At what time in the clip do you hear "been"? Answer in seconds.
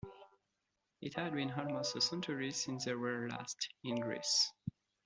1.35-1.51